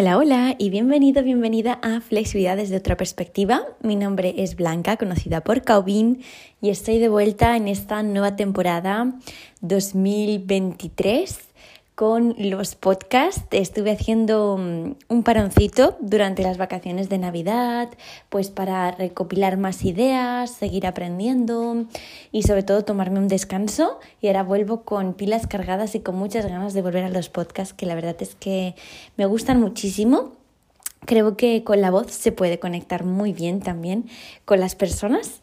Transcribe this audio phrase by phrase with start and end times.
[0.00, 3.62] Hola, hola y bienvenido, bienvenida a Flexibilidad desde otra perspectiva.
[3.82, 6.22] Mi nombre es Blanca, conocida por Caubin,
[6.60, 9.12] y estoy de vuelta en esta nueva temporada
[9.60, 11.47] 2023
[11.98, 13.42] con los podcasts.
[13.50, 17.88] Estuve haciendo mm, un paroncito durante las vacaciones de Navidad,
[18.28, 21.86] pues para recopilar más ideas, seguir aprendiendo
[22.30, 23.98] y sobre todo tomarme un descanso.
[24.20, 27.74] Y ahora vuelvo con pilas cargadas y con muchas ganas de volver a los podcasts,
[27.74, 28.76] que la verdad es que
[29.16, 30.34] me gustan muchísimo.
[31.04, 34.08] Creo que con la voz se puede conectar muy bien también
[34.44, 35.40] con las personas.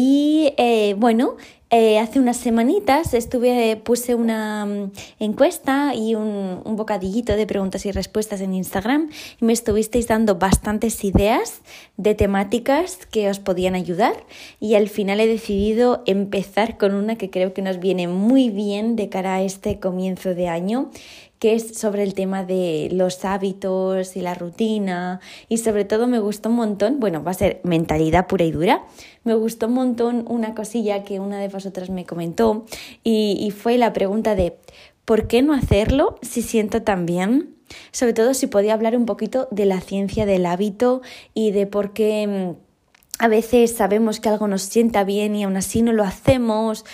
[0.00, 1.34] Y eh, bueno,
[1.70, 7.84] eh, hace unas semanitas estuve, puse una mm, encuesta y un, un, bocadillito de preguntas
[7.84, 11.62] y respuestas en Instagram y me estuvisteis dando bastantes ideas
[11.96, 14.14] de temáticas que os podían ayudar
[14.60, 18.94] y al final he decidido empezar con una que creo que nos viene muy bien
[18.94, 20.92] de cara a este comienzo de año
[21.38, 26.18] que es sobre el tema de los hábitos y la rutina y sobre todo me
[26.18, 28.84] gustó un montón, bueno, va a ser mentalidad pura y dura,
[29.28, 32.64] me gustó un montón una cosilla que una de vosotras me comentó
[33.04, 34.56] y, fue la pregunta de
[35.04, 37.54] ¿por qué no hacerlo si siento tan bien?
[37.92, 41.02] Sobre todo si podía hablar un poquito de la ciencia del hábito
[41.34, 45.58] y de por qué mm, a veces sabemos que algo nos sienta bien y aún
[45.58, 46.86] así no lo hacemos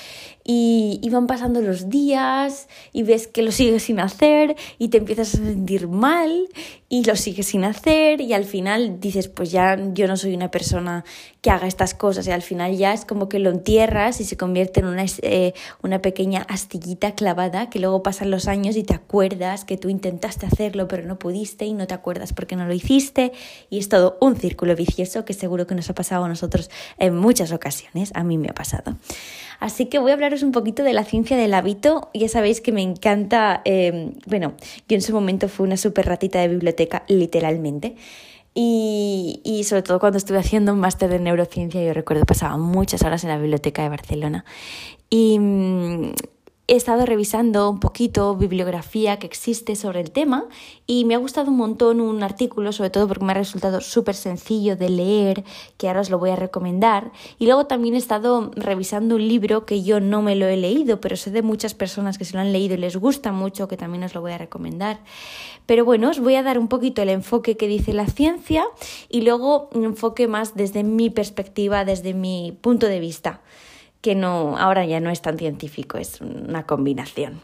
[0.44, 5.34] y, van pasando los días y ves que lo sigues sin hacer y te empiezas
[5.34, 6.48] a sentir mal
[6.88, 10.50] y lo sigues sin hacer y al final dices pues ya yo no soy una
[10.50, 11.04] persona
[11.40, 14.36] que haga estas cosas y al final ya es como que lo entierras y se
[14.36, 18.94] convierte en una, eh, una pequeña astillita clavada que luego pasan los años y te
[18.94, 22.74] acuerdas que tú intentaste hacerlo pero no pudiste y no te acuerdas porque no lo
[22.74, 23.32] hiciste.
[23.70, 27.16] Y es todo un círculo vicioso que seguro que nos ha pasado a nosotros en
[27.16, 28.96] muchas ocasiones, a mí me ha pasado.
[29.64, 32.10] Así que voy a hablaros un poquito de la ciencia del hábito.
[32.12, 34.52] Ya sabéis que me encanta, em, bueno,
[34.90, 37.96] yo en su momento fui una super ratita de biblioteca, literalmente.
[38.52, 43.00] Y, y, sobre todo cuando estuve haciendo un máster de neurociencia, yo recuerdo pasaba muchas
[43.04, 44.44] horas en la biblioteca de Barcelona.
[45.08, 46.12] Y, mm,
[46.66, 50.46] he estado revisando un poquito bibliografía que existe sobre el tema
[50.86, 54.14] y me ha gustado un montón un artículo, sobre todo porque me ha resultado súper
[54.14, 55.44] sencillo de leer,
[55.76, 57.12] que ahora os lo voy a recomendar.
[57.38, 61.02] Y luego también he estado revisando un libro que yo no me lo he leído,
[61.02, 63.76] pero sé de muchas personas que se lo han leído y les gusta mucho, que
[63.76, 65.00] también os lo voy a recomendar.
[65.66, 68.64] Pero bueno, os voy a dar un poquito el enfoque que dice la ciencia
[69.10, 73.42] y luego un enfoque más desde mi perspectiva, desde mi punto de vista
[74.04, 77.40] que no, ahora ya no es tan científico, es una combinación.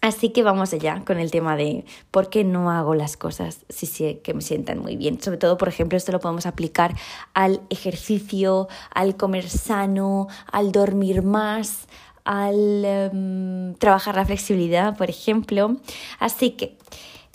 [0.00, 3.86] Así que vamos allá con el tema de por qué no hago las cosas si
[3.86, 5.20] sé que me sientan muy bien.
[5.20, 6.94] Sobre todo, por ejemplo, esto lo podemos aplicar
[7.34, 11.88] al ejercicio, al comer sano, al dormir más,
[12.24, 15.78] al em, trabajar la flexibilidad, por ejemplo.
[16.20, 16.78] Así que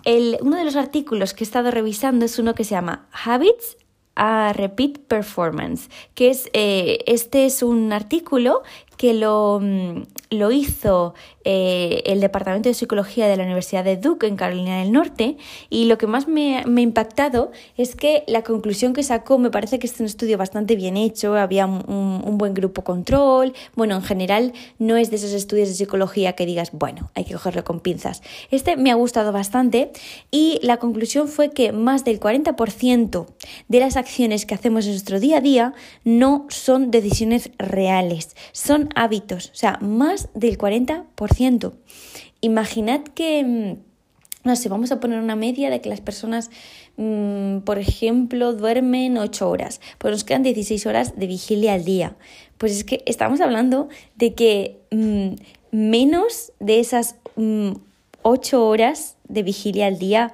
[0.06, 3.76] el, uno de los artículos que he estado revisando es uno que se llama Habits
[4.18, 8.64] a Repeat Performance, que es, eh, este es un artículo
[8.98, 10.02] que lo, mm,
[10.32, 11.14] lo hizo
[11.50, 15.38] eh, el Departamento de Psicología de la Universidad de Duke en Carolina del Norte
[15.70, 19.50] y lo que más me, me, ha impactado es que la conclusión que sacó me
[19.50, 23.96] parece que es un estudio bastante bien hecho, había un, un, buen grupo control, bueno,
[23.96, 27.64] en general no es de esos estudios de psicología que digas, bueno, hay que cogerlo
[27.64, 28.24] con pinzas.
[28.52, 29.94] Este me ha gustado bastante
[30.32, 33.26] y la conclusión fue que más del 40%
[33.70, 38.90] de las acciones que hacemos en nuestro día a día no son decisiones reales, son
[38.96, 41.37] hábitos, o sea, más del 40%.
[42.42, 46.50] Imaginad que, mm, no sé, vamos a poner una media de que las personas,
[46.98, 52.16] mmm, por ejemplo, duermen 8 horas, pues nos quedan 16 horas de vigilia al día.
[52.58, 55.36] Pues es que estamos hablando de que mmm,
[55.72, 60.34] menos de esas 8 mm, horas de vigilia al día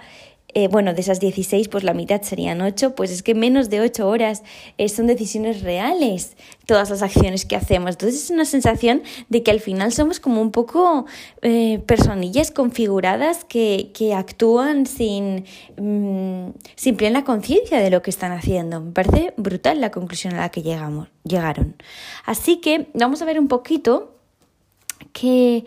[0.55, 3.81] eh, bueno, de esas 16, pues la mitad serían 8, pues es que menos de
[3.81, 4.43] 8 horas
[4.77, 7.91] eh, son decisiones reales todas las acciones que hacemos.
[7.91, 11.05] Entonces es una sensación de que al final somos como un poco
[11.41, 15.45] eh, personillas configuradas que, que actúan sin,
[15.77, 18.79] mm, sin plena conciencia de lo que están haciendo.
[18.79, 21.75] Me parece brutal la conclusión a la que llegamos, llegaron.
[22.25, 24.15] Así que vamos a ver un poquito
[25.11, 25.65] que,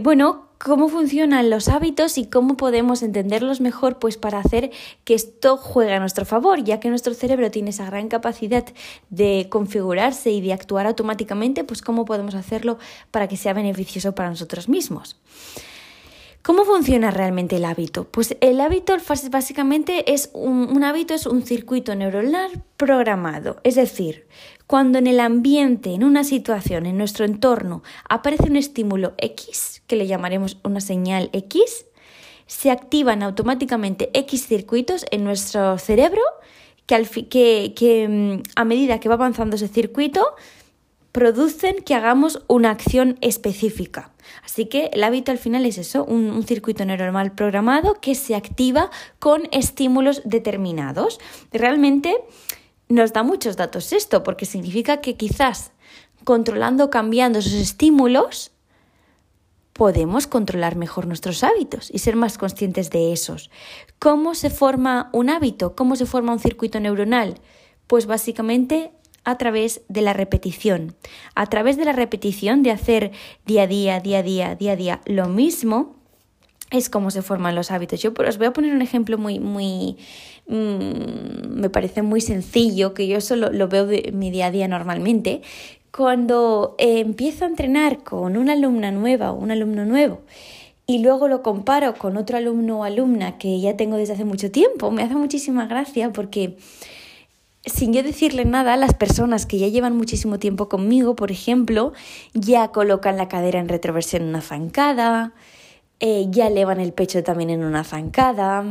[0.00, 4.70] bueno, cómo funcionan los hábitos y cómo podemos entenderlos mejor pues para hacer
[5.04, 8.64] que esto juegue a nuestro favor, ya que nuestro cerebro tiene esa gran capacidad
[9.10, 12.78] de configurarse y de actuar automáticamente, pues cómo podemos hacerlo
[13.10, 15.16] para que sea beneficioso para nosotros mismos.
[16.42, 18.02] ¿Cómo funciona realmente el hábito?
[18.02, 18.96] Pues el hábito
[19.30, 23.60] básicamente es un, hábito, es un circuito neuronal programado.
[23.62, 24.26] Es decir,
[24.66, 29.94] cuando en el ambiente, en una situación, en nuestro entorno, aparece un estímulo X, que
[29.94, 31.86] le llamaremos una señal X,
[32.46, 36.22] se activan automáticamente X circuitos en nuestro cerebro
[36.86, 40.26] que, al que mm, a medida que va avanzando ese circuito
[41.12, 44.10] producen que hagamos una acción específica.
[44.44, 48.90] Así que el hábito al final es eso, un, circuito neuronal programado que se activa
[49.18, 51.20] con estímulos determinados.
[51.52, 52.16] Realmente
[52.88, 55.72] nos da muchos datos esto, porque significa que quizás
[56.24, 58.52] controlando, cambiando esos estímulos,
[59.72, 63.50] podemos controlar mejor nuestros hábitos y ser más conscientes de esos.
[63.98, 65.74] ¿Cómo se forma un hábito?
[65.74, 67.40] ¿Cómo se forma un circuito neuronal?
[67.86, 68.92] Pues básicamente
[69.24, 70.94] a través de la repetición.
[71.34, 73.12] A través de la repetición de hacer
[73.46, 75.96] día a día, día a día, día a día lo mismo,
[76.70, 78.00] es como se forman los hábitos.
[78.00, 79.96] Yo os voy a poner un ejemplo muy, muy,
[80.48, 84.68] mm, me parece muy sencillo, que yo solo lo veo de mi día a día
[84.68, 85.42] normalmente.
[85.94, 90.22] Cuando eh, empiezo a entrenar con una alumna nueva o un alumno nuevo,
[90.86, 94.50] y luego lo comparo con otro alumno o alumna que ya tengo desde hace mucho
[94.50, 96.56] tiempo, me hace muchísima gracia porque
[97.64, 101.92] sin yo decirle nada, las personas que ya llevan muchísimo tiempo conmigo, por ejemplo,
[102.34, 105.32] ya colocan la cadera en retroversión en una zancada,
[106.00, 108.64] eh, ya elevan el pecho también en una zancada,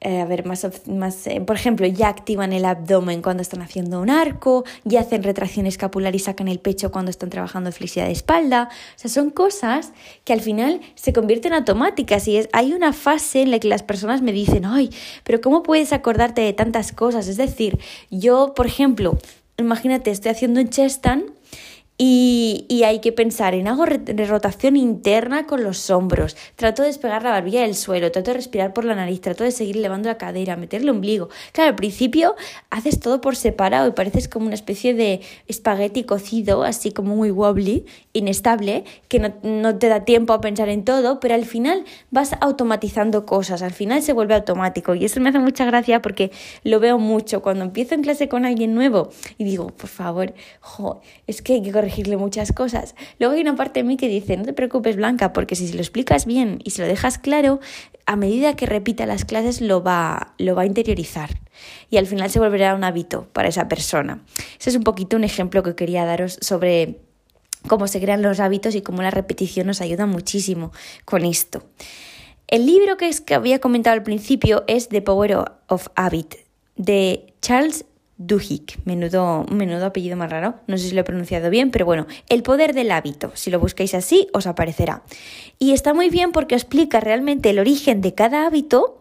[0.00, 4.00] eh, a ver, más, más eh, por ejemplo, ya activan el abdomen cuando están haciendo
[4.00, 8.12] un arco, ya hacen retracción escapular y sacan el pecho cuando están trabajando flexibilidad de
[8.12, 8.68] espalda.
[8.70, 9.92] O sea, son cosas
[10.24, 13.82] que al final se convierten automáticas y es, hay una fase en la que las
[13.82, 14.90] personas me dicen, ay,
[15.24, 17.26] pero ¿cómo puedes acordarte de tantas cosas?
[17.26, 17.78] Es decir,
[18.10, 19.18] yo, por ejemplo,
[19.56, 21.04] imagínate, estoy haciendo un chest
[22.00, 27.30] y, hay que pensar en hago rotación interna con los hombros, trato de despegar la
[27.30, 30.56] barbilla del suelo, trato de respirar por la nariz, trato de seguir levando la cadera,
[30.56, 31.28] meter el ombligo.
[31.52, 32.36] Claro, al principio
[32.70, 37.32] haces todo por separado y pareces como una especie de espagueti cocido, así como muy
[37.32, 41.84] wobbly, inestable, que no, no te da tiempo a pensar en todo, pero al final
[42.12, 44.94] vas automatizando cosas, al final se vuelve automático.
[44.94, 46.30] Y eso me hace mucha gracia porque
[46.62, 47.42] lo veo mucho.
[47.42, 50.32] Cuando empiezo en clase con alguien nuevo y digo, por favor,
[51.26, 51.72] es que hay que
[52.16, 52.94] muchas cosas.
[53.18, 55.80] Luego hay una parte de mí que dice, no te preocupes Blanca, porque si lo
[55.80, 57.60] explicas bien y si lo dejas claro,
[58.06, 61.30] a medida que repita las clases lo va, lo va a interiorizar
[61.90, 64.22] y al final se volverá un hábito para esa persona.
[64.58, 67.00] Ese es un poquito un ejemplo que quería daros sobre
[67.66, 70.72] cómo se crean los hábitos y cómo la repetición nos ayuda muchísimo
[71.04, 71.64] con esto.
[72.46, 76.36] El libro que, es, que había comentado al principio es The Power of Habit
[76.76, 77.84] de Charles
[78.18, 82.08] Duhigg, menudo, menudo apellido más raro, no sé si lo he pronunciado bien, pero bueno,
[82.28, 85.02] el poder del hábito, si lo buscáis así, os aparecerá.
[85.60, 89.00] Y está muy bien porque explica realmente el origen de cada hábito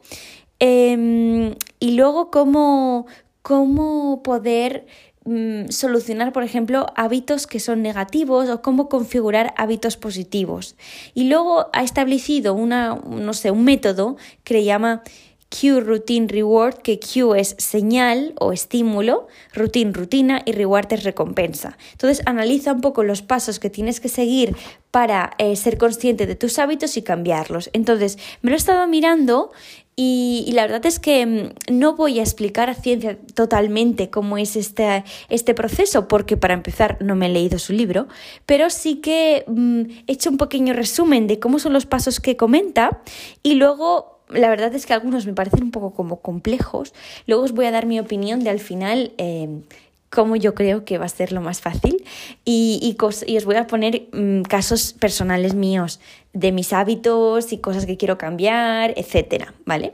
[0.60, 3.08] em, y luego cómo,
[3.42, 4.86] cómo poder
[5.26, 10.76] mm, solucionar, por ejemplo, hábitos que son negativos o cómo configurar hábitos positivos.
[11.16, 15.02] Y luego ha establecido una, no sé, un método que le llama
[15.50, 21.78] Q Routine Reward, que Q es señal o estímulo, routine rutina y reward es recompensa.
[21.94, 24.56] Entonces analiza un poco los pasos que tienes que seguir
[24.92, 27.70] para eh, ser consciente de tus hábitos y cambiarlos.
[27.74, 29.52] Entonces me lo he estado mirando
[30.00, 34.56] y, la verdad es que mm, no voy a explicar a ciencia totalmente cómo es
[34.56, 38.08] este, este proceso, porque para empezar no me he leído su libro,
[38.46, 42.38] pero sí que mm, he hecho un pequeño resumen de cómo son los pasos que
[42.38, 43.02] comenta
[43.42, 46.94] y luego la verdad es que algunos me parecen un poco como complejos.
[47.26, 49.62] Luego os voy a dar mi opinión de al final eh,
[50.10, 52.04] cómo yo creo que va a ser lo más fácil
[52.46, 56.00] y, y, os voy a poner mm, casos personales míos
[56.34, 59.94] de mis hábitos y cosas que quiero cambiar, etcétera, ¿vale?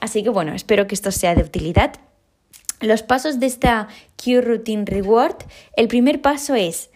[0.00, 1.94] Así que bueno, espero que esto sea de utilidad.
[2.80, 3.88] Los pasos de esta
[4.22, 5.36] Q Routine Reward,
[5.76, 6.90] el primer paso es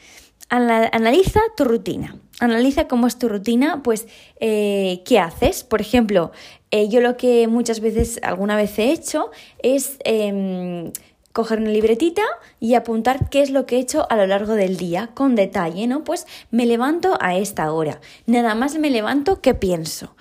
[0.49, 2.17] analiza tu rutina.
[2.41, 4.07] Analiza cómo es tu rutina, pues
[4.41, 5.65] eh, qué haces.
[5.65, 6.31] Por ejemplo,
[6.71, 9.31] eh, yo lo que muchas veces, alguna vez he hecho,
[9.63, 10.93] es em,
[11.33, 12.23] coger una libretita
[12.61, 15.87] y apuntar qué es lo que he hecho a lo largo del día, con detalle,
[15.87, 16.05] ¿no?
[16.05, 18.01] Pues me levanto a esta hora.
[18.27, 20.15] Nada más me levanto, ¿qué pienso?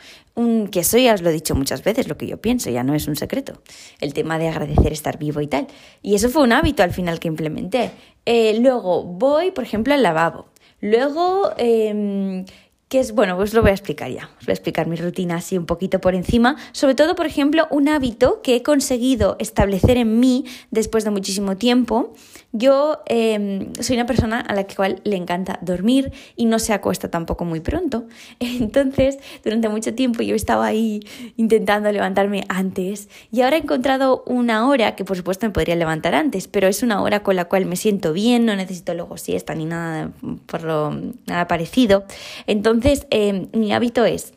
[0.69, 2.93] que eso ya os lo he dicho muchas veces, lo que yo pienso, ya no
[2.93, 3.60] es un secreto.
[4.00, 5.65] El tema de agradecer estar vivo y tal.
[6.03, 7.89] Y eso fue un hábito al final que implementé.
[8.29, 10.48] Eh, luego voy, por ejemplo, al lavabo.
[10.81, 12.43] Luego em,
[12.89, 14.29] que es, bueno, pues lo voy a explicar ya.
[14.39, 16.56] Os voy a explicar mi rutina así un poquito por encima.
[16.72, 21.58] Sobre todo, por ejemplo, un hábito que he conseguido establecer en mí después de muchísimo
[21.58, 22.13] tiempo.
[22.53, 27.12] Yo em, soy una persona a la cual le encanta dormir y no se acuesta
[27.12, 28.06] tampoco muy pronto.
[28.39, 31.01] Entonces, durante mucho tiempo yo estaba ahí
[31.36, 36.15] intentando levantarme antes y ahora he encontrado una hora que por supuesto me podría levantar
[36.15, 39.53] antes, pero es una hora con la cual me siento bien, no necesito luego siesta
[39.53, 40.12] ni nada
[40.46, 40.91] por lo
[41.25, 42.06] nada parecido.
[42.48, 44.34] Entonces, entonces, em, mi hábito es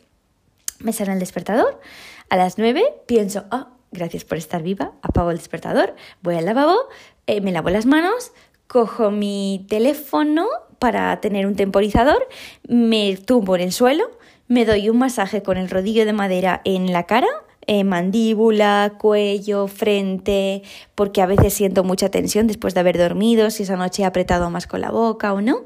[0.79, 1.79] Me sale el despertador.
[2.29, 6.75] A las 9 pienso, ah, gracias por estar viva, apago el despertador, voy al lavabo,
[7.27, 8.31] eh, me lavo las manos,
[8.65, 10.47] cojo mi teléfono
[10.79, 12.27] para tener un temporizador,
[12.67, 14.09] me tumbo en el suelo,
[14.47, 17.27] me doy un masaje con el rodillo de madera en la cara,
[17.67, 20.63] eh, mandíbula, cuello, frente,
[20.95, 24.49] porque a veces siento mucha tensión después de haber dormido, si esa noche he apretado
[24.49, 25.65] más con la boca o no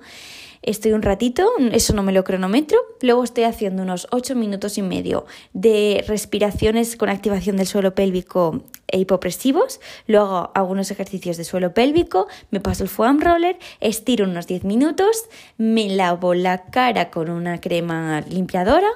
[0.66, 4.82] estoy un ratito, eso no me lo cronometro, luego estoy haciendo unos 8 minutos y
[4.82, 11.44] medio de respiraciones con activación del suelo pélvico e hipopresivos, luego hago unos ejercicios de
[11.44, 15.26] suelo pélvico, me paso el foam roller, estiro unos 10 minutos,
[15.58, 18.90] me lavo la cara con una crema limpiadora,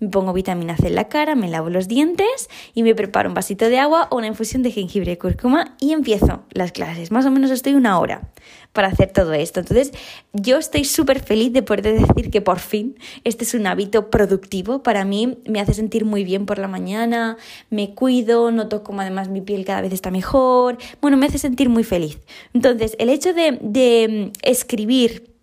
[0.00, 3.34] me pongo vitamina C en la cara, me lavo los dientes y me preparo un
[3.34, 7.10] vasito de agua o una infusión de jengibre y cúrcuma y empiezo las clases.
[7.10, 8.30] Más o menos estoy una hora
[8.72, 9.60] para hacer todo esto.
[9.60, 9.92] Entonces,
[10.32, 14.82] yo estoy súper feliz de poder decir que por fin este es un hábito productivo.
[14.82, 17.36] Para mí me hace sentir muy bien por la mañana,
[17.70, 20.76] me cuido, noto como además mi piel cada vez está mejor.
[21.00, 22.18] Bueno, me hace sentir muy feliz.
[22.52, 25.33] Entonces, el hecho de, de escribir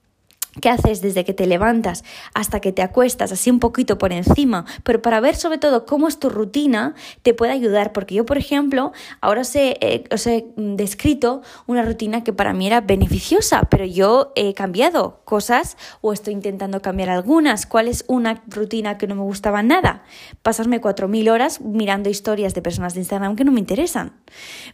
[0.59, 2.03] ¿Qué haces desde que te levantas
[2.33, 6.09] hasta que te acuestas, así un poquito por encima, pero para ver sobre todo cómo
[6.09, 8.91] es tu rutina, te puede ayudar, porque yo, por ejemplo,
[9.21, 13.85] ahora os he, eh, os he descrito una rutina que para mí era beneficiosa, pero
[13.85, 17.65] yo he cambiado cosas o estoy intentando cambiar algunas.
[17.65, 20.03] ¿Cuál es una rutina que no me gustaba nada?
[20.41, 24.11] Pasarme 4.000 horas mirando historias de personas de Instagram que no me interesan.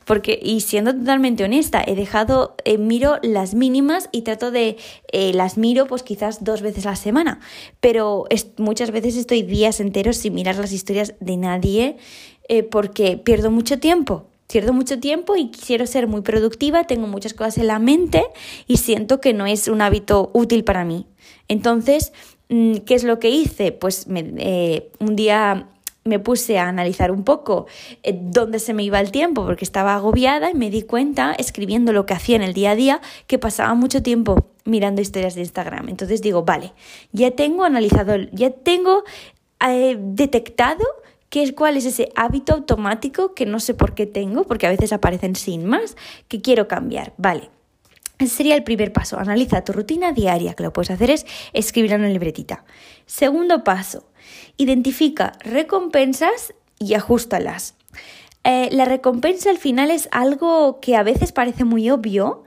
[0.05, 4.77] Porque, y siendo totalmente honesta, he dejado, eh, miro las mínimas y trato de
[5.11, 7.39] eh, las mínimas miro pues quizás dos veces a la semana,
[7.81, 8.25] pero
[8.57, 11.97] muchas veces estoy días enteros sin mirar las historias de nadie
[12.47, 14.27] eh, porque pierdo mucho tiempo.
[14.49, 18.23] Pierdo mucho tiempo y quiero ser muy productiva, tengo muchas cosas en la mente
[18.65, 21.05] y siento que no es un hábito útil para mí.
[21.49, 22.13] Entonces,
[22.47, 23.73] mm, ¿qué es lo que hice?
[23.73, 25.67] Pues me, eh, un día
[26.07, 27.67] me puse a analizar un poco
[28.03, 31.93] eh, dónde se me iba el tiempo porque estaba agobiada y me di cuenta, escribiendo
[31.93, 35.41] lo que hacía en el día a día, que pasaba mucho tiempo mirando historias de
[35.41, 35.89] Instagram.
[35.89, 36.73] Entonces digo, vale,
[37.11, 39.03] ya tengo analizado, ya tengo
[39.67, 40.85] eh, detectado
[41.29, 44.69] qué es, cuál es ese hábito automático que no sé por qué tengo, porque a
[44.69, 45.95] veces aparecen sin más,
[46.27, 47.13] que quiero cambiar.
[47.17, 47.56] Vale.
[48.19, 49.19] Ese sería el primer paso.
[49.19, 52.65] Analiza tu rutina diaria, que lo puedes hacer es escribirlo en una libretita.
[53.05, 54.07] Segundo paso,
[54.57, 57.75] Identifica recompensas y ajustalas.
[58.43, 62.43] Eh, la recompensa al final es algo que a veces parece muy obvio,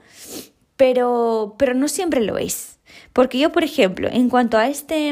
[0.75, 2.79] pero, pero no siempre lo es.
[3.13, 5.09] Porque yo, por ejemplo, en cuanto a este,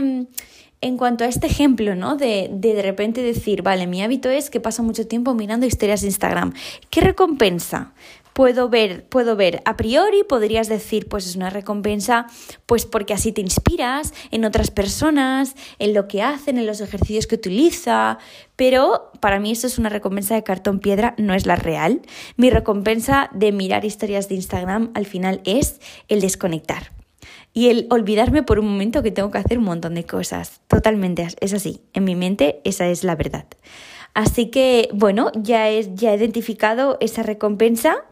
[0.81, 2.15] en cuanto a este ejemplo, ¿no?
[2.15, 6.01] De, de, de repente decir, vale, mi hábito es que paso mucho tiempo mirando historias
[6.01, 6.53] de Instagram.
[6.89, 7.93] ¿Qué recompensa?
[8.39, 12.27] Puedo ver, puedo ver a priori, podrías decir, pues es una recompensa,
[12.67, 17.27] pues porque así te inspiras en otras personas, en lo que hacen, en los ejercicios
[17.27, 18.17] que utiliza,
[18.55, 22.01] pero para mí eso es una recompensa de cartón piedra, no es la real.
[22.37, 26.93] Mi recompensa de mirar historias de Instagram al final es el desconectar.
[27.51, 30.61] Y el olvidarme por un momento que tengo que hacer un montón de cosas.
[30.69, 31.81] Totalmente, es así.
[31.91, 33.47] En mi mente esa es la verdad.
[34.13, 38.03] Así que, bueno, ya, es, ya he identificado esa recompensa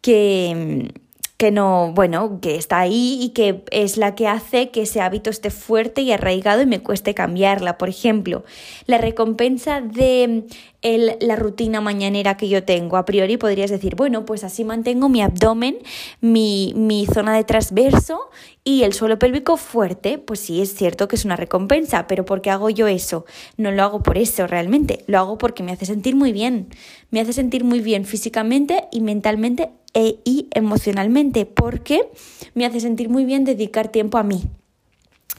[0.00, 0.92] que,
[1.36, 5.28] que no, bueno, que está ahí y que es la que hace que ese hábito
[5.28, 7.78] esté fuerte y arraigado y me cueste cambiarla.
[7.78, 8.44] Por ejemplo,
[8.86, 10.44] la recompensa de
[10.82, 12.96] la rutina mañanera que yo tengo.
[12.96, 15.78] A priori podrías decir, bueno, pues así mantengo mi abdomen,
[16.20, 18.30] mi, mi zona de transverso
[18.64, 20.18] y el suelo pélvico fuerte.
[20.18, 23.24] Pues sí, es cierto que es una recompensa, pero ¿por qué hago yo eso?
[23.56, 26.68] No lo hago por eso realmente, lo hago porque me hace sentir muy bien.
[27.10, 32.08] Me hace sentir muy bien físicamente y mentalmente e, y emocionalmente, porque
[32.54, 34.42] me hace sentir muy bien dedicar tiempo a mí.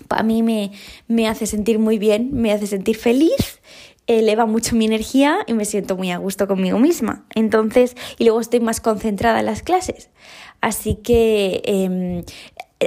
[0.09, 0.71] A mí me,
[1.07, 3.59] me hace sentir muy bien, me hace sentir feliz
[4.07, 7.25] eleva mucho mi energía y me siento muy a gusto conmigo misma.
[7.35, 10.09] Entonces, y luego estoy más concentrada en las clases.
[10.61, 12.23] Así que em,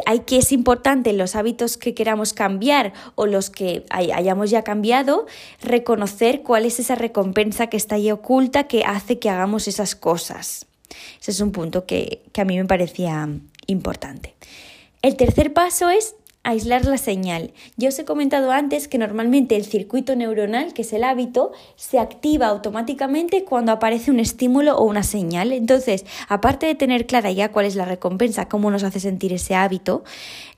[0.04, 5.26] hay que es importante los hábitos que queramos cambiar o los que hayamos ya cambiado,
[5.62, 10.66] reconocer cuál es esa recompensa que está ahí oculta que hace que hagamos esas cosas.
[11.20, 13.28] Ese es un punto que, que a mí me parecía
[13.66, 14.35] importante.
[15.02, 16.14] El tercer paso es
[16.47, 17.53] aislar la señal.
[17.76, 21.99] Ya os he comentado antes que normalmente el circuito neuronal, que es el hábito, se
[21.99, 25.53] activa automáticamente cuando aparece un estímulo o una señal.
[25.53, 29.57] Entonces, aparte de tener clara ya cuál es la recompensa, cómo nos hace sentir ese
[29.57, 30.05] hábito,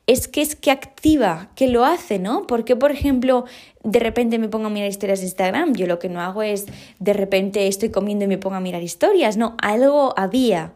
[0.07, 2.47] es que es que activa, que lo hace, ¿no?
[2.47, 3.47] Porque, por ejemplo,
[3.83, 5.75] de repente me pongo a mirar historias de Instagram.
[5.75, 6.66] Yo lo que no hago es
[6.99, 9.37] de repente estoy comiendo y me pongo a mirar historias.
[9.37, 10.75] No, algo había.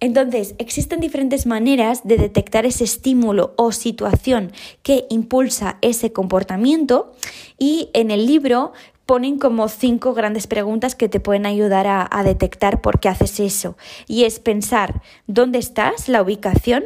[0.00, 4.52] Entonces, existen diferentes maneras de detectar ese estímulo o situación
[4.82, 7.12] que impulsa ese comportamiento
[7.58, 8.72] y en el libro
[9.04, 13.76] ponen como cinco grandes preguntas que te pueden ayudar a, detectar por qué haces eso.
[14.06, 16.84] Y es pensar dónde estás, la ubicación,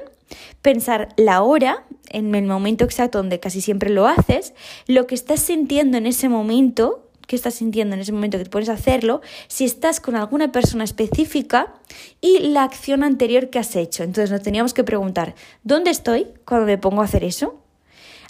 [0.62, 4.54] pensar la hora, en el momento exacto donde casi siempre lo haces,
[4.86, 8.50] lo que estás sintiendo en ese momento, qué estás sintiendo en ese momento que te
[8.50, 11.74] pones a hacerlo, si estás con alguna persona específica
[12.20, 14.02] y la acción anterior que has hecho.
[14.02, 17.60] Entonces nos teníamos que preguntar, ¿dónde estoy cuando me pongo a hacer eso?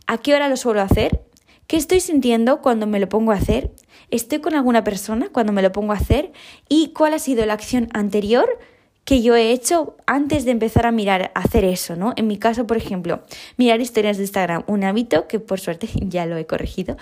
[0.06, 1.22] ¿A qué hora lo suelo hacer?
[1.66, 3.70] ¿Qué estoy sintiendo cuando me lo pongo a hacer?
[4.10, 6.32] ¿Estoy con alguna persona cuando me lo pongo a hacer?
[6.68, 8.58] ¿Y cuál ha sido la acción anterior
[9.04, 12.12] que yo he hecho antes de empezar a mirar, a hacer eso, ¿no?
[12.16, 13.22] En mi caso, por ejemplo,
[13.56, 16.96] mirar historias de Instagram, un hábito que por suerte ya lo he corregido,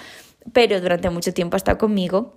[0.53, 2.37] pero durante mucho tiempo ha estado conmigo.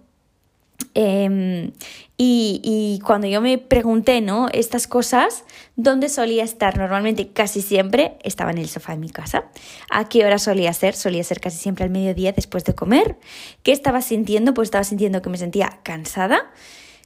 [0.93, 1.71] Em,
[2.17, 4.47] y, y, cuando yo me pregunté, ¿no?
[4.51, 5.43] Estas cosas,
[5.75, 6.77] ¿dónde solía estar?
[6.77, 9.45] Normalmente, casi siempre, estaba en el sofá de mi casa.
[9.89, 10.95] ¿A qué hora solía ser?
[10.95, 13.17] Solía ser casi siempre al mediodía después de comer.
[13.63, 14.53] ¿Qué estaba sintiendo?
[14.53, 16.51] Pues estaba sintiendo que me sentía cansada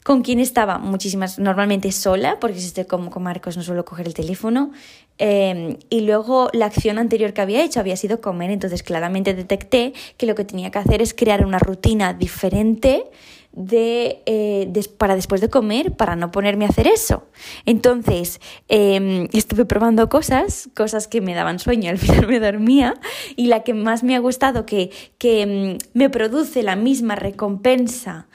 [0.04, 0.80] ¿Con quién estaba?
[0.80, 4.72] Muchísimas, normalmente sola, porque si estoy como con Marcos no suelo coger el teléfono.
[5.20, 9.94] Em, y luego la acción anterior que había hecho había sido comer, entonces claramente detecté
[10.18, 13.04] que lo que tenía que hacer es crear una rutina diferente
[13.52, 17.24] de, eh, para después de comer, para no ponerme a hacer eso.
[17.66, 22.94] Entonces, em, estuve probando cosas, cosas que me daban sueño, al final me dormía,
[23.36, 28.28] y la que más me ha gustado, que, que em, me produce la misma recompensa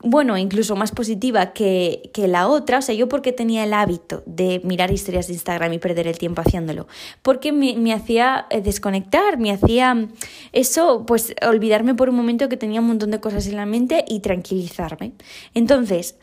[0.00, 4.22] bueno, incluso más positiva que, que, la otra, o sea, yo porque tenía el hábito
[4.26, 6.86] de mirar historias de Instagram y perder el tiempo haciéndolo,
[7.22, 10.08] porque me, me hacía eh, desconectar, me hacía
[10.52, 14.04] eso, pues olvidarme por un momento que tenía un montón de cosas en la mente
[14.06, 15.12] y tranquilizarme.
[15.54, 16.16] Entonces,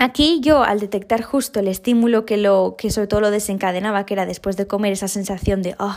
[0.00, 4.14] Aquí yo, al detectar justo el estímulo que, lo, que sobre todo lo desencadenaba, que
[4.14, 5.96] era después de comer esa sensación de, oh,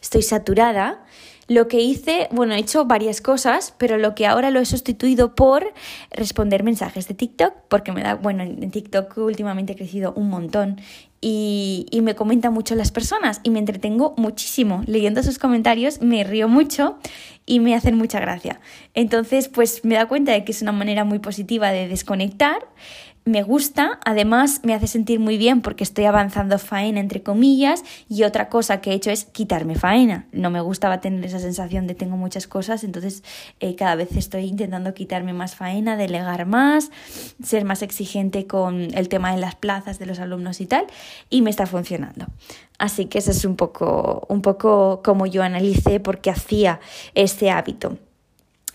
[0.00, 1.04] estoy saturada,
[1.50, 5.34] lo que hice, bueno, he hecho varias cosas, pero lo que ahora lo he sustituido
[5.34, 5.74] por
[6.12, 10.80] responder mensajes de TikTok, porque me da, bueno, en TikTok últimamente he crecido un montón
[11.20, 14.82] y, y, me comentan mucho las personas y me entretengo muchísimo.
[14.86, 16.98] Leyendo sus comentarios me río mucho
[17.44, 18.60] y me hacen mucha gracia.
[18.94, 22.66] Entonces, pues me da cuenta de que es una manera muy positiva de desconectar
[23.26, 28.22] me gusta, además me hace sentir muy bien porque estoy avanzando faena entre comillas y
[28.22, 30.26] otra cosa que he hecho es quitarme faena.
[30.32, 33.22] No me gustaba tener esa sensación de tengo muchas cosas, entonces
[33.60, 36.90] eh, cada vez estoy intentando quitarme más faena, delegar más,
[37.42, 40.86] ser más exigente con el tema de las plazas de los alumnos y tal
[41.28, 42.26] y me está funcionando.
[42.78, 46.80] Así que eso es un poco, un poco como yo analicé porque hacía
[47.14, 47.98] este hábito.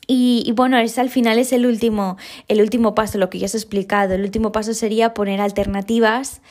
[0.08, 2.18] Y, bueno, ese al final es el último,
[2.48, 4.14] el último paso, lo que ya os he explicado.
[4.14, 6.42] El último paso sería poner alternativas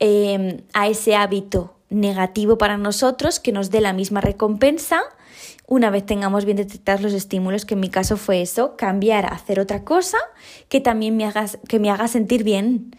[0.00, 5.02] em, a ese hábito negativo para nosotros que nos dé la misma recompensa
[5.68, 9.30] una vez tengamos bien detectados los estímulos, que en mi caso fue eso, cambiar a
[9.30, 10.18] hacer otra cosa
[10.68, 11.28] que también me
[11.68, 12.94] que me haga sentir bien,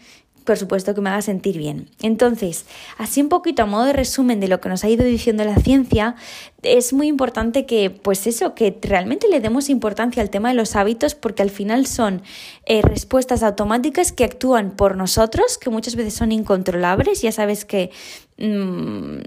[0.48, 1.90] por supuesto que me haga sentir bien.
[2.00, 2.64] Entonces,
[2.96, 5.56] así un poquito a modo de resumen de lo que nos ha ido diciendo la
[5.56, 6.16] ciencia,
[6.62, 10.74] es muy importante que, pues eso, que realmente le demos importancia al tema de los
[10.74, 12.22] hábitos porque al final son
[12.64, 17.20] eh, respuestas automáticas que actúan por nosotros, que muchas veces son incontrolables.
[17.20, 17.90] Ya sabes que
[18.38, 19.18] mm,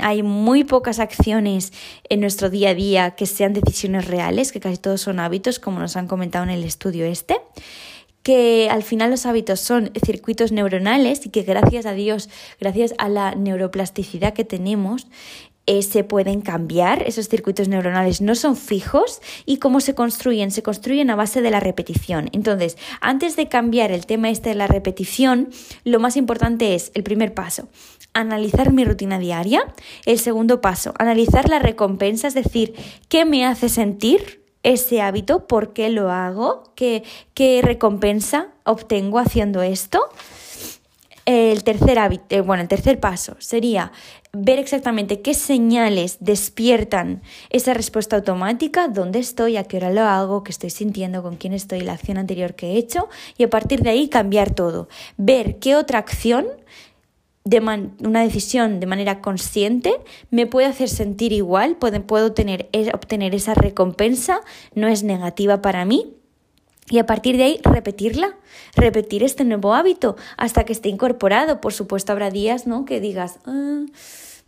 [0.00, 1.74] hay muy pocas acciones
[2.08, 5.78] en nuestro día a día que sean decisiones reales, que casi todos son hábitos, como
[5.78, 7.36] nos han comentado en el estudio este
[8.24, 13.08] que al final los hábitos son circuitos neuronales y que gracias a Dios, gracias a
[13.08, 15.06] la neuroplasticidad que tenemos,
[15.66, 20.62] eh, se pueden cambiar, esos circuitos neuronales no son fijos y cómo se construyen, se
[20.62, 22.28] construyen a base de la repetición.
[22.32, 25.48] Entonces, antes de cambiar el tema este de la repetición,
[25.84, 27.68] lo más importante es el primer paso,
[28.12, 29.64] analizar mi rutina diaria,
[30.04, 32.74] el segundo paso, analizar la recompensa, es decir,
[33.08, 39.62] qué me hace sentir ese hábito, por qué lo hago, qué, qué recompensa obtengo haciendo
[39.62, 40.00] esto.
[41.26, 43.92] El tercer hábito, eh, bueno, el tercer paso sería
[44.32, 50.42] ver exactamente qué señales despiertan esa respuesta automática, dónde estoy, a qué hora lo hago,
[50.44, 53.82] qué estoy sintiendo, con quién estoy, la acción anterior que he hecho y a partir
[53.82, 54.88] de ahí cambiar todo.
[55.16, 56.46] Ver qué otra acción
[57.46, 63.52] de una decisión de manera consciente me puede hacer sentir igual, puedo, tener, obtener esa
[63.52, 64.40] recompensa,
[64.74, 66.14] no es negativa para mí.
[66.88, 68.36] Y a partir de ahí repetirla,
[68.74, 71.60] repetir este nuevo hábito hasta que esté incorporado.
[71.60, 72.86] Por supuesto habrá días ¿no?
[72.86, 73.84] que digas, ah,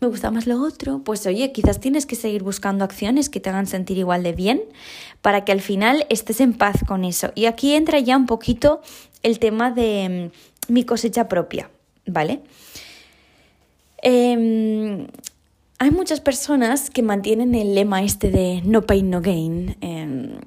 [0.01, 1.03] me gusta más lo otro.
[1.05, 4.63] Pues oye, quizás tienes que seguir buscando acciones que te hagan sentir igual de bien
[5.21, 7.33] para que al final estés en paz con eso.
[7.35, 8.81] Y aquí entra ya un poquito
[9.23, 10.31] el tema de
[10.69, 11.71] mm, mi cosecha propia,
[12.07, 12.43] ¿vale?
[14.03, 15.07] Em,
[15.79, 19.77] hay muchas personas que mantienen el lema este de no pain, no gain.
[19.81, 20.39] Em,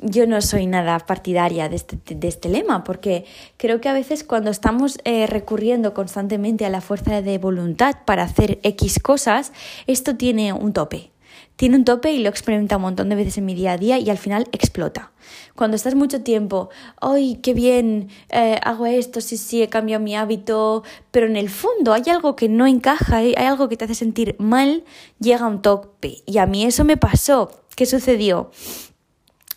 [0.00, 3.24] yo no soy nada partidaria de este, de este lema, porque
[3.56, 8.22] creo que a veces cuando estamos eh, recurriendo constantemente a la fuerza de voluntad para
[8.22, 9.52] hacer X cosas,
[9.86, 11.10] esto tiene un tope.
[11.56, 13.78] Tiene un tope y lo he experimentado un montón de veces en mi día a
[13.78, 15.12] día y al final explota.
[15.54, 16.70] Cuando estás mucho tiempo,
[17.00, 18.08] ¡ay, qué bien!
[18.30, 22.36] Eh, hago esto, sí, sí, he cambiado mi hábito, pero en el fondo hay algo
[22.36, 24.84] que no encaja, hay algo que te hace sentir mal,
[25.18, 26.22] llega un tope.
[26.26, 27.50] Y a mí eso me pasó.
[27.76, 28.50] ¿Qué sucedió?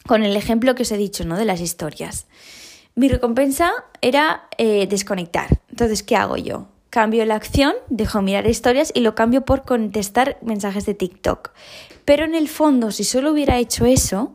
[0.08, 1.38] con el ejemplo que os he dicho, ¿no?
[1.38, 2.28] De las historias.
[2.96, 5.62] Mi recompensa era eh, desconectar.
[5.70, 6.68] Entonces, ¿qué hago yo?
[6.92, 11.52] Cambio la acción, dejo mirar historias y lo cambio por contestar mensajes de TikTok.
[12.04, 14.34] Pero en el fondo, si solo hubiera hecho eso,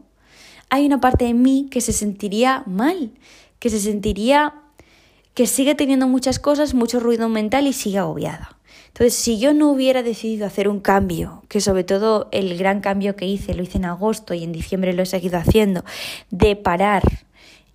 [0.71, 3.11] hay una parte de mí que se sentiría mal,
[3.59, 4.55] que se sentiría
[5.35, 8.57] que sigue teniendo muchas cosas, mucho ruido mental y sigue agobiada.
[8.87, 13.17] Entonces, si yo no hubiera decidido hacer un cambio, que sobre todo el gran cambio
[13.17, 15.85] que hice, lo hice en agosto y en diciembre lo he seguido haciendo,
[16.31, 17.03] de parar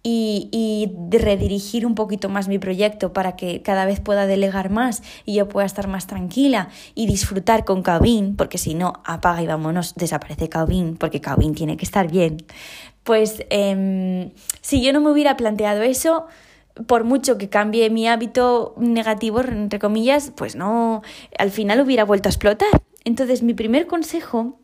[0.03, 5.35] y, redirigir un poquito más mi proyecto para que cada vez pueda delegar más y
[5.35, 9.93] yo pueda estar más tranquila y disfrutar con Cabin, porque si no, apaga y vámonos,
[9.95, 12.37] desaparece Cabin, porque Cabin tiene que estar bien.
[13.03, 16.27] Pues em, si yo no me hubiera planteado eso,
[16.87, 21.01] por mucho que cambie mi hábito negativo, entre comillas, pues no,
[21.37, 22.81] al final hubiera vuelto a explotar.
[23.03, 24.57] Entonces, mi primer consejo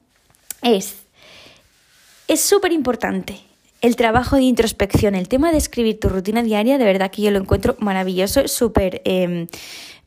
[0.61, 1.03] es,
[2.27, 3.46] es súper importante
[3.81, 7.31] el trabajo de introspección, el tema de escribir tu rutina diaria, de verdad que yo
[7.31, 9.01] lo encuentro maravilloso, súper...
[9.05, 9.47] Em,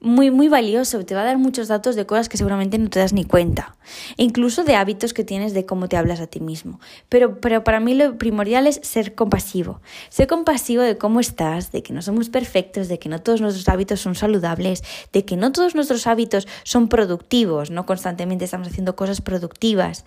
[0.01, 2.99] muy, muy valioso, te va a dar muchos datos de cosas que seguramente no te
[2.99, 3.77] das ni cuenta,
[4.17, 6.81] e incluso de hábitos que tienes de cómo te hablas a ti mismo.
[7.09, 11.83] Pero, pero para mí lo primordial es ser compasivo, ser compasivo de cómo estás, de
[11.83, 15.53] que no somos perfectos, de que no todos nuestros hábitos son saludables, de que no
[15.53, 20.05] todos nuestros hábitos son productivos, no constantemente estamos haciendo cosas productivas.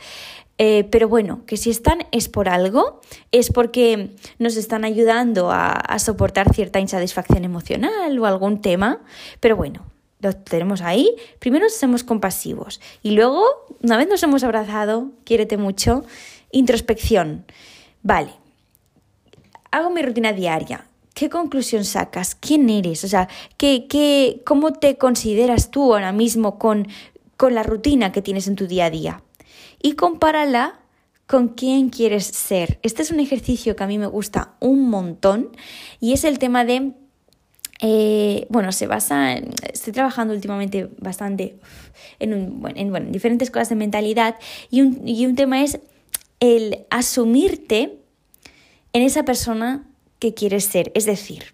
[0.59, 5.97] Eh, pero bueno, que si están es por algo, es porque nos están ayudando a,
[5.97, 9.01] soportar cierta insatisfacción emocional o algún tema,
[9.39, 9.85] pero bueno,
[10.19, 13.43] lo tenemos ahí, primero somos compasivos y luego,
[13.81, 16.05] una vez nos hemos abrazado, quiérete mucho,
[16.51, 17.45] introspección.
[18.03, 18.31] Vale,
[19.71, 20.85] hago mi rutina diaria.
[21.13, 22.35] ¿Qué conclusión sacas?
[22.35, 23.03] ¿Quién eres?
[23.03, 26.87] O sea, ¿qué, qué, ¿cómo te consideras tú ahora mismo con,
[27.37, 29.23] con la rutina que tienes en tu día a día?
[29.83, 30.79] Y compárala
[31.27, 32.79] con quién quieres ser.
[32.81, 35.49] Este es un ejercicio que a mí me gusta un montón
[35.99, 36.93] y es el tema de,
[37.81, 41.57] eh, bueno, se basa, en, estoy trabajando últimamente bastante
[42.19, 44.37] en, en, diferentes cosas de mentalidad
[44.71, 45.79] y un, y un tema es
[46.39, 47.99] el asumirte
[48.93, 49.85] en esa persona
[50.19, 50.91] que quieres ser.
[50.95, 51.45] Es decir,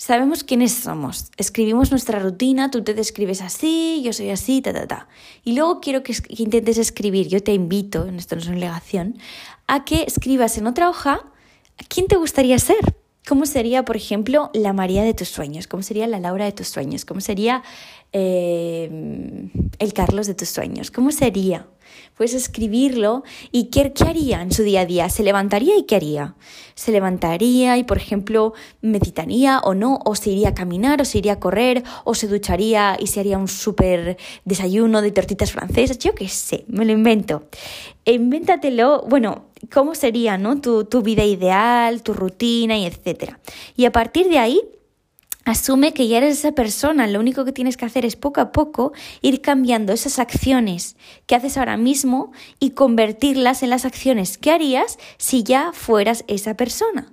[0.00, 1.30] Sabemos quiénes somos.
[1.36, 5.08] Escribimos nuestra rutina, tú te describes así, yo soy así, ta, ta, ta.
[5.44, 9.18] Y luego quiero que, intentes escribir, yo te invito, esto no es una legación,
[9.66, 11.20] a que escribas en otra hoja
[11.90, 12.78] quién te gustaría ser.
[13.28, 15.66] ¿Cómo sería, por ejemplo, la María de tus sueños?
[15.66, 17.04] ¿Cómo sería la Laura de tus sueños?
[17.04, 17.62] ¿Cómo sería
[18.14, 20.90] eh, el Carlos de tus sueños?
[20.90, 21.66] ¿Cómo sería?
[22.16, 25.08] Puedes escribirlo y ¿qué, ¿qué, haría en su día a día?
[25.08, 26.34] ¿Se levantaría y qué haría?
[26.74, 29.98] ¿Se levantaría y, por ejemplo, meditaría o no?
[30.04, 31.82] ¿O se iría a caminar o se iría a correr?
[32.04, 35.98] ¿O se ducharía y se haría un súper desayuno de tortitas francesas?
[35.98, 37.44] Yo qué sé, me lo invento.
[38.04, 40.60] E invéntatelo, bueno, cómo sería ¿no?
[40.60, 43.40] tu, tu vida ideal, tu rutina y etcétera.
[43.76, 44.60] Y a partir de ahí
[45.50, 48.52] Asume que ya eres esa persona, lo único que tienes que hacer es poco a
[48.52, 50.94] poco ir cambiando esas acciones
[51.26, 56.56] que haces ahora mismo y convertirlas en las acciones que harías si ya fueras esa
[56.56, 57.12] persona.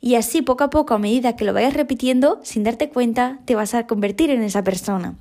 [0.00, 3.56] Y así poco a poco, a medida que lo vayas repitiendo, sin darte cuenta, te
[3.56, 5.16] vas a convertir en esa persona.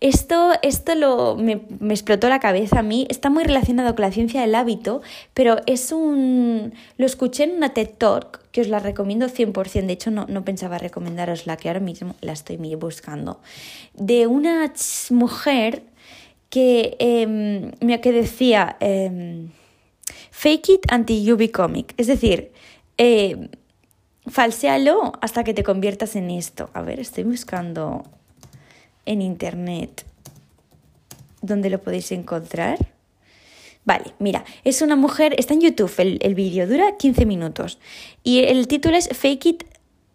[0.00, 3.06] Esto, esto lo, me, me, explotó la cabeza a mí.
[3.10, 5.02] Está muy relacionado con la ciencia del hábito,
[5.34, 6.72] pero es un.
[6.96, 9.86] Lo escuché en una TED Talk que os la recomiendo 100%.
[9.86, 13.40] De hecho, no, no pensaba recomendaros la que ahora mismo la estoy buscando.
[13.94, 14.72] De una
[15.10, 15.82] mujer
[16.48, 19.48] que, eh, que decía: eh,
[20.30, 21.84] Fake it until you become.
[21.98, 22.52] Es decir,
[22.96, 23.50] eh,
[24.26, 26.70] falséalo hasta que te conviertas en esto.
[26.72, 28.04] A ver, estoy buscando
[29.10, 30.04] en internet
[31.42, 32.78] donde lo podéis encontrar.
[33.84, 37.78] Vale, mira, es una mujer, está en YouTube el, vídeo, dura 15 minutos.
[38.22, 39.64] Y el título es Fake It,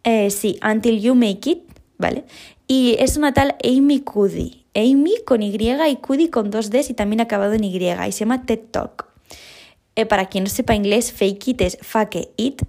[0.03, 1.59] eh, sí, Until You Make It,
[1.97, 2.23] ¿vale?
[2.67, 4.63] Y es una tal Amy Cuddy.
[4.75, 7.77] Amy con Y y Cuddy con dos Ds y también acabado en Y.
[7.77, 9.07] Y se llama TED Talk.
[9.95, 12.61] Eh, para quien no sepa inglés, Fake It es Fake It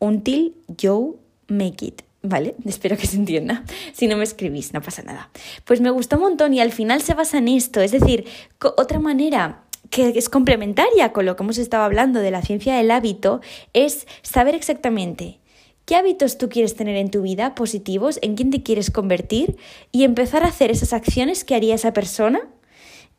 [0.00, 1.18] Until You
[1.48, 2.02] Make It.
[2.22, 2.54] ¿Vale?
[2.64, 3.64] Espero que se entienda.
[3.92, 5.30] Si no me escribís, no pasa nada.
[5.64, 8.26] Pues me gustó un montón y al final se basa en esto, es decir,
[8.60, 12.90] otra manera que es complementaria con lo que hemos estado hablando de la ciencia del
[12.90, 13.42] hábito,
[13.74, 15.38] es saber exactamente
[15.84, 19.56] qué hábitos tú quieres tener en tu vida positivos, en quién te quieres convertir
[19.90, 22.48] y empezar a hacer esas acciones que haría esa persona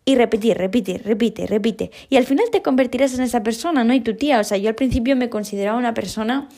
[0.06, 1.92] y repetir, repetir, repite, repite.
[2.10, 3.94] Y al final te convertirás en esa persona, ¿no?
[3.94, 6.50] Y tu tía, o sea, yo al principio me consideraba una persona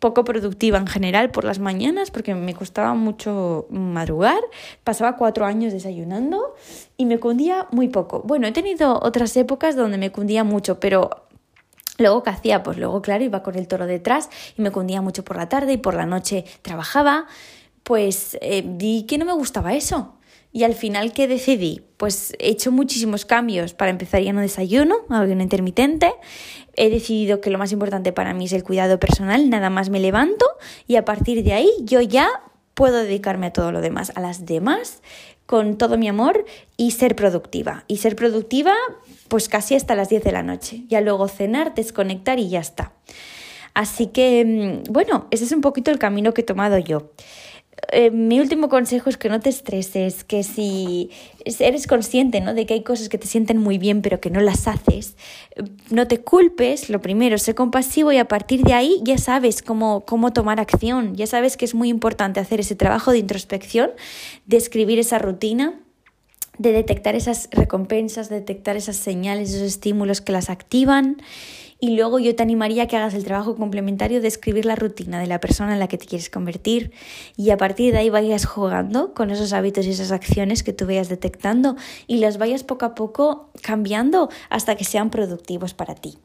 [0.00, 4.40] poco productiva en general por las mañanas porque me costaba mucho madrugar,
[4.82, 6.54] pasaba cuatro años desayunando
[6.96, 8.22] y me cundía muy poco.
[8.24, 11.10] Bueno, he tenido otras épocas donde me cundía mucho, pero
[11.98, 12.62] Luego, ¿qué hacía?
[12.62, 15.74] Pues luego, claro, iba con el toro detrás y me cundía mucho por la tarde
[15.74, 17.26] y por la noche trabajaba.
[17.82, 20.14] Pues eh, vi que no me gustaba eso.
[20.52, 21.82] Y al final, ¿qué decidí?
[21.96, 23.74] Pues he hecho muchísimos cambios.
[23.74, 26.12] Para empezar, ya no desayuno, un intermitente.
[26.76, 29.50] He decidido que lo más importante para mí es el cuidado personal.
[29.50, 30.46] Nada más me levanto
[30.86, 32.28] y a partir de ahí yo ya
[32.74, 35.02] puedo dedicarme a todo lo demás, a las demás,
[35.46, 36.44] con todo mi amor
[36.76, 37.84] y ser productiva.
[37.88, 38.72] Y ser productiva,
[39.28, 40.84] pues casi hasta las 10 de la noche.
[40.88, 42.92] Ya luego cenar, desconectar y ya está.
[43.74, 44.44] Así que,
[44.86, 47.10] mm, bueno, ese es un poquito el camino que he tomado yo.
[47.92, 51.10] Eh, mi último consejo es que no te estreses, que si
[51.58, 52.54] eres consciente ¿no?
[52.54, 55.16] de que hay cosas que te sienten muy bien pero que no las haces,
[55.90, 60.04] no te culpes, lo primero, sé compasivo y a partir de ahí ya sabes cómo,
[60.04, 63.90] cómo tomar acción, ya sabes que es muy importante hacer ese trabajo de introspección,
[64.46, 65.74] de escribir esa rutina
[66.58, 71.16] de detectar esas recompensas, detectar esas señales, esos estímulos que las activan
[71.80, 75.18] y luego yo te animaría a que hagas el trabajo complementario de escribir la rutina
[75.18, 76.92] de la persona en la que te quieres convertir
[77.36, 80.86] y a partir de ahí vayas jugando con esos hábitos y esas acciones que tú
[80.86, 86.18] vayas detectando y las vayas poco a poco cambiando hasta que sean productivos para ti.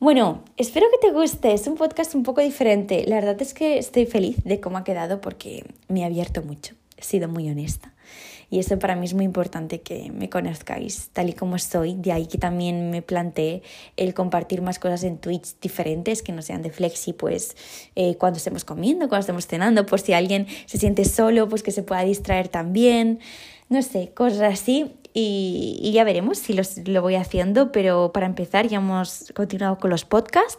[0.00, 3.04] Bueno, espero que te guste, es un podcast un poco diferente.
[3.06, 6.74] La verdad es que estoy feliz de cómo ha quedado porque me ha abierto mucho,
[7.04, 7.92] sido muy honesta.
[8.50, 11.94] Y eso para mí es muy importante que me conozcáis tal y como soy.
[11.94, 13.62] De ahí que también me planteé
[13.96, 17.56] el compartir más cosas en Twitch diferentes que no sean de Flexi, pues
[17.96, 21.72] eh, cuando estemos comiendo, cuando estemos cenando, por si alguien se siente solo, pues que
[21.72, 23.18] se pueda distraer también.
[23.68, 24.94] No sé, cosas así.
[25.16, 30.04] Y, ya veremos si lo voy haciendo, pero para empezar ya hemos continuado con los
[30.04, 30.58] podcasts.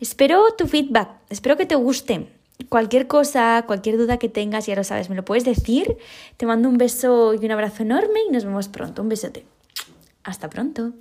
[0.00, 2.37] Espero tu feedback, espero que te guste.
[2.68, 5.96] Cualquier cosa, cualquier duda que tengas, ya lo sabes, me lo puedes decir.
[6.36, 9.00] Te mando un beso y un abrazo enorme y nos vemos pronto.
[9.02, 9.46] Un besote.
[10.24, 10.92] Hasta pronto.